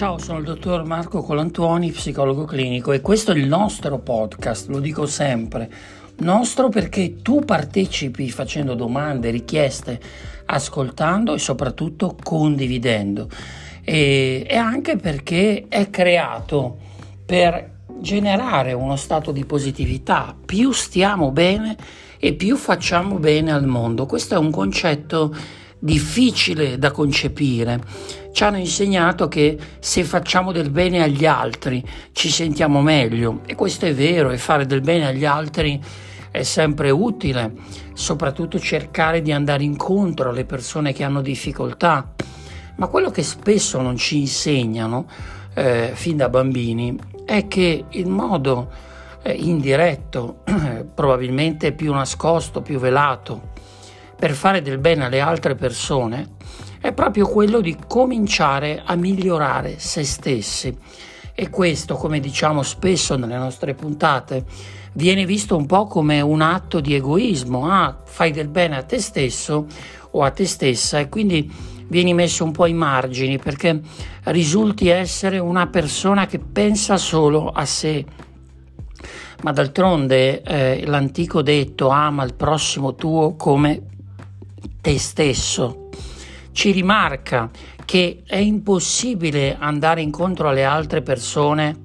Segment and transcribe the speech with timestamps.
[0.00, 4.80] Ciao, sono il dottor Marco Colantuoni, psicologo clinico e questo è il nostro podcast, lo
[4.80, 5.70] dico sempre,
[6.20, 10.00] nostro perché tu partecipi facendo domande, richieste,
[10.46, 13.28] ascoltando e soprattutto condividendo
[13.84, 16.78] e, e anche perché è creato
[17.26, 21.76] per generare uno stato di positività, più stiamo bene
[22.18, 24.06] e più facciamo bene al mondo.
[24.06, 25.36] Questo è un concetto
[25.78, 28.19] difficile da concepire.
[28.32, 33.86] Ci hanno insegnato che se facciamo del bene agli altri ci sentiamo meglio e questo
[33.86, 35.80] è vero e fare del bene agli altri
[36.30, 37.52] è sempre utile,
[37.92, 42.14] soprattutto cercare di andare incontro alle persone che hanno difficoltà.
[42.76, 45.06] Ma quello che spesso non ci insegnano
[45.54, 48.70] eh, fin da bambini è che il modo
[49.22, 50.42] eh, indiretto,
[50.94, 53.50] probabilmente più nascosto, più velato,
[54.16, 56.36] per fare del bene alle altre persone
[56.80, 60.74] è proprio quello di cominciare a migliorare se stessi.
[61.34, 64.44] E questo, come diciamo spesso nelle nostre puntate,
[64.94, 67.70] viene visto un po' come un atto di egoismo.
[67.70, 69.66] Ah, fai del bene a te stesso
[70.12, 71.52] o a te stessa e quindi
[71.88, 73.80] vieni messo un po' ai margini perché
[74.24, 78.04] risulti essere una persona che pensa solo a sé.
[79.42, 83.82] Ma d'altronde eh, l'antico detto ama il prossimo tuo come
[84.80, 85.88] te stesso.
[86.52, 87.50] Ci rimarca
[87.84, 91.78] che è impossibile andare incontro alle altre persone,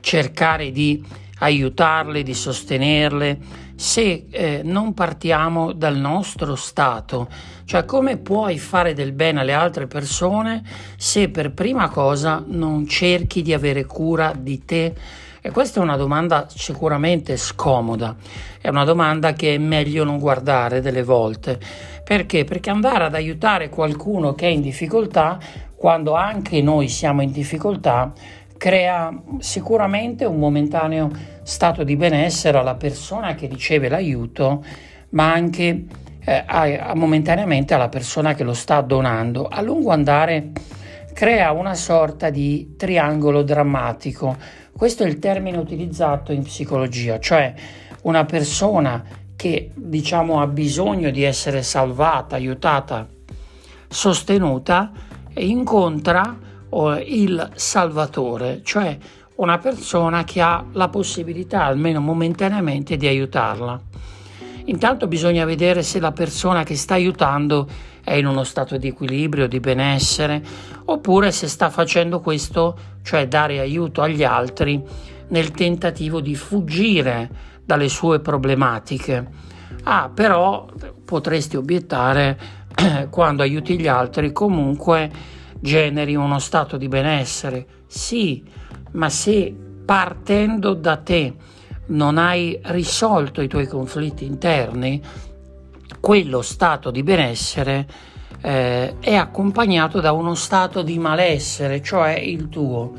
[0.00, 1.02] cercare di
[1.38, 3.38] aiutarle, di sostenerle,
[3.74, 7.28] se eh, non partiamo dal nostro stato.
[7.64, 10.62] Cioè come puoi fare del bene alle altre persone
[10.96, 14.94] se per prima cosa non cerchi di avere cura di te?
[15.44, 18.14] E questa è una domanda sicuramente scomoda,
[18.60, 21.58] è una domanda che è meglio non guardare delle volte.
[22.04, 22.44] Perché?
[22.44, 25.40] Perché andare ad aiutare qualcuno che è in difficoltà,
[25.74, 28.12] quando anche noi siamo in difficoltà,
[28.56, 31.10] crea sicuramente un momentaneo
[31.42, 34.64] stato di benessere alla persona che riceve l'aiuto,
[35.08, 35.86] ma anche
[36.24, 39.48] eh, a, a momentaneamente alla persona che lo sta donando.
[39.48, 40.52] A lungo andare
[41.12, 44.36] crea una sorta di triangolo drammatico.
[44.76, 47.54] Questo è il termine utilizzato in psicologia, cioè
[48.02, 49.04] una persona
[49.36, 53.06] che diciamo ha bisogno di essere salvata, aiutata,
[53.88, 54.90] sostenuta,
[55.34, 56.38] incontra
[57.04, 58.96] il Salvatore, cioè
[59.36, 63.80] una persona che ha la possibilità, almeno momentaneamente, di aiutarla.
[64.66, 67.68] Intanto bisogna vedere se la persona che sta aiutando
[68.04, 70.42] è in uno stato di equilibrio, di benessere,
[70.84, 74.82] oppure se sta facendo questo, cioè dare aiuto agli altri,
[75.28, 77.30] nel tentativo di fuggire
[77.64, 79.26] dalle sue problematiche.
[79.84, 80.68] Ah, però
[81.04, 82.38] potresti obiettare,
[83.10, 85.10] quando aiuti gli altri comunque
[85.60, 87.66] generi uno stato di benessere.
[87.86, 88.42] Sì,
[88.92, 91.34] ma se partendo da te
[91.92, 95.00] non hai risolto i tuoi conflitti interni,
[96.00, 97.86] quello stato di benessere
[98.40, 102.92] eh, è accompagnato da uno stato di malessere, cioè il tuo.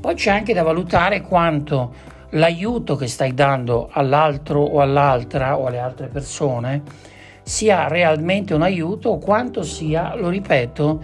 [0.00, 5.78] Poi c'è anche da valutare quanto l'aiuto che stai dando all'altro o all'altra o alle
[5.78, 6.82] altre persone
[7.42, 11.02] sia realmente un aiuto o quanto sia, lo ripeto,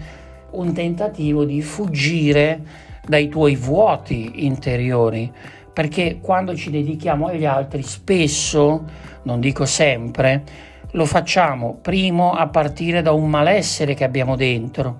[0.51, 2.61] un tentativo di fuggire
[3.07, 5.31] dai tuoi vuoti interiori,
[5.75, 8.85] perché quando ci dedichiamo agli altri spesso,
[9.23, 10.43] non dico sempre,
[10.91, 14.95] lo facciamo primo a partire da un malessere che abbiamo dentro.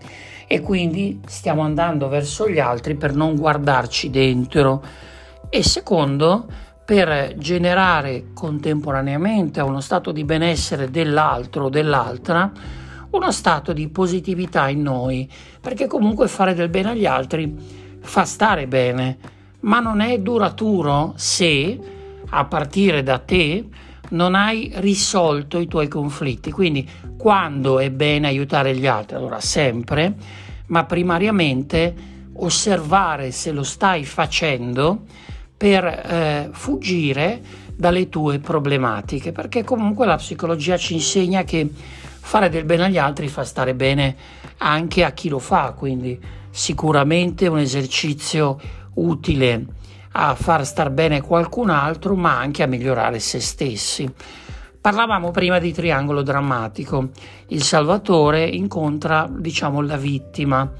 [0.45, 4.83] E quindi stiamo andando verso gli altri per non guardarci dentro.
[5.47, 6.45] E secondo
[6.83, 12.51] per generare contemporaneamente a uno stato di benessere dell'altro o dell'altra
[13.11, 15.31] uno stato di positività in noi,
[15.61, 17.55] perché comunque fare del bene agli altri
[18.01, 19.34] fa stare bene,
[19.65, 21.79] ma non è duraturo se
[22.27, 23.65] a partire da te
[24.09, 26.51] non hai risolto i tuoi conflitti.
[26.51, 26.87] Quindi
[27.17, 29.15] quando è bene aiutare gli altri?
[29.15, 30.13] Allora sempre,
[30.67, 35.03] ma primariamente osservare se lo stai facendo
[35.57, 37.41] per eh, fuggire
[37.75, 43.27] dalle tue problematiche, perché comunque la psicologia ci insegna che fare del bene agli altri
[43.27, 44.15] fa stare bene
[44.57, 46.19] anche a chi lo fa, quindi
[46.51, 48.59] sicuramente un esercizio
[48.95, 49.65] utile
[50.11, 54.11] a far star bene qualcun altro, ma anche a migliorare se stessi.
[54.79, 57.09] Parlavamo prima di triangolo drammatico.
[57.47, 60.71] Il Salvatore incontra, diciamo, la vittima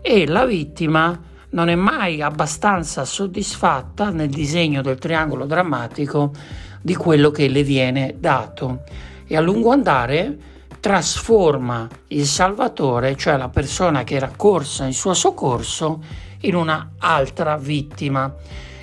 [0.00, 1.20] e la vittima
[1.50, 6.32] non è mai abbastanza soddisfatta nel disegno del triangolo drammatico
[6.80, 8.82] di quello che le viene dato
[9.26, 10.38] e a lungo andare
[10.80, 16.02] trasforma il salvatore, cioè la persona che era corsa in suo soccorso,
[16.42, 18.34] in una altra vittima.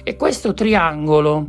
[0.04, 1.46] E questo triangolo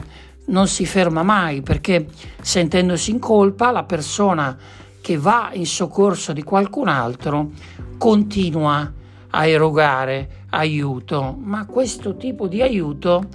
[0.47, 2.07] non si ferma mai perché
[2.41, 4.57] sentendosi in colpa la persona
[5.01, 7.51] che va in soccorso di qualcun altro
[7.97, 8.93] continua
[9.31, 13.29] a erogare aiuto, ma questo tipo di aiuto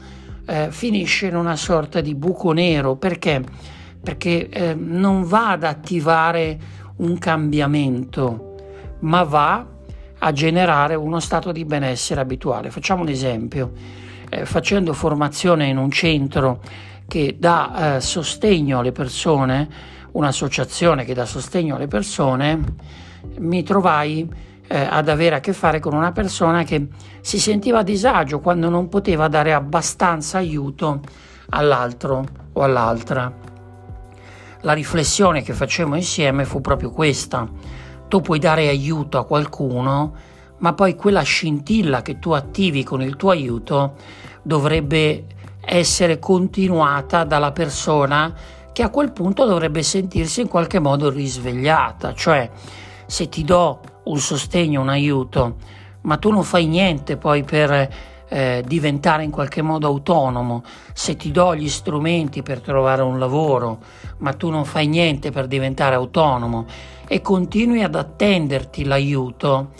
[0.46, 2.96] eh, finisce in una sorta di buco nero.
[2.96, 3.44] Perché,
[4.02, 6.60] perché eh, non va ad attivare
[6.98, 8.56] un cambiamento,
[9.00, 9.66] ma va
[10.20, 12.72] a generare uno stato di benessere abituale.
[12.72, 13.72] Facciamo un esempio,
[14.30, 16.62] eh, facendo formazione in un centro
[17.08, 19.68] che dà eh, sostegno alle persone,
[20.12, 22.64] un'associazione che dà sostegno alle persone,
[23.38, 24.28] mi trovai
[24.68, 26.88] eh, ad avere a che fare con una persona che
[27.22, 31.02] si sentiva a disagio quando non poteva dare abbastanza aiuto
[31.50, 33.32] all'altro o all'altra.
[34.62, 37.48] La riflessione che facemmo insieme fu proprio questa.
[38.08, 40.14] Tu puoi dare aiuto a qualcuno,
[40.60, 43.96] ma poi quella scintilla che tu attivi con il tuo aiuto
[44.42, 45.26] dovrebbe
[45.62, 48.34] essere continuata dalla persona
[48.72, 52.50] che a quel punto dovrebbe sentirsi in qualche modo risvegliata, cioè
[53.06, 55.56] se ti do un sostegno, un aiuto,
[56.02, 57.94] ma tu non fai niente poi per
[58.28, 60.64] eh, diventare in qualche modo autonomo,
[60.94, 63.80] se ti do gli strumenti per trovare un lavoro,
[64.20, 66.66] ma tu non fai niente per diventare autonomo
[67.08, 69.72] e continui ad attenderti l'aiuto,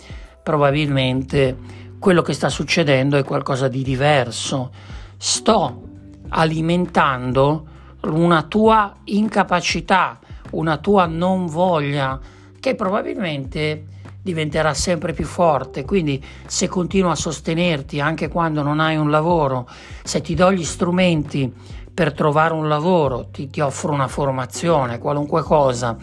[0.42, 1.56] probabilmente
[1.98, 4.70] quello che sta succedendo è qualcosa di diverso.
[5.16, 5.82] Sto
[6.28, 7.66] alimentando
[8.02, 10.18] una tua incapacità,
[10.50, 12.20] una tua non voglia
[12.60, 13.84] che probabilmente
[14.26, 15.84] diventerà sempre più forte.
[15.84, 19.68] Quindi se continuo a sostenerti anche quando non hai un lavoro,
[20.02, 21.52] se ti do gli strumenti
[21.94, 25.96] per trovare un lavoro, ti, ti offro una formazione, qualunque cosa,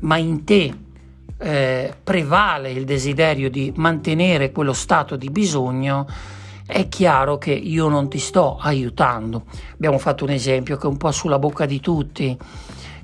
[0.00, 0.74] ma in te
[1.38, 6.06] eh, prevale il desiderio di mantenere quello stato di bisogno,
[6.66, 9.44] è chiaro che io non ti sto aiutando.
[9.74, 12.36] Abbiamo fatto un esempio che è un po' sulla bocca di tutti,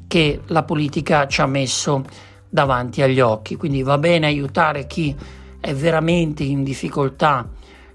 [0.08, 2.04] che la politica ci ha messo
[2.48, 3.56] davanti agli occhi.
[3.56, 5.14] Quindi va bene aiutare chi
[5.60, 7.48] è veramente in difficoltà,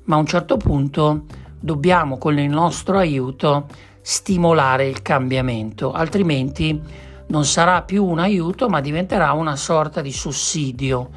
[0.04, 1.26] ma a un certo punto
[1.60, 3.68] dobbiamo con il nostro aiuto
[4.02, 6.82] stimolare il cambiamento, altrimenti
[7.28, 11.10] non sarà più un aiuto, ma diventerà una sorta di sussidio,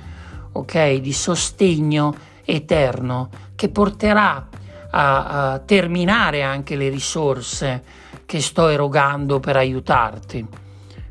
[0.53, 0.95] ok?
[0.95, 2.15] Di sostegno
[2.45, 4.49] eterno che porterà
[4.91, 7.83] a, a terminare anche le risorse
[8.27, 10.47] che sto erogando per aiutarti.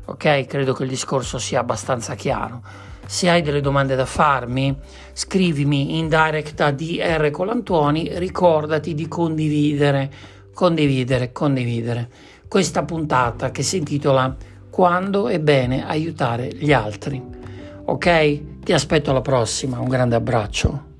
[0.06, 2.62] Ok, credo che il discorso sia abbastanza chiaro.
[3.06, 4.76] Se hai delle domande da farmi,
[5.12, 10.10] scrivimi in direct a DR Colantuoni, ricordati di condividere,
[10.52, 12.08] condividere, condividere
[12.48, 14.36] questa puntata che si intitola
[14.70, 17.22] Quando è bene aiutare gli altri.
[17.86, 18.60] Ok?
[18.62, 20.92] Ti aspetto alla prossima, un grande abbraccio.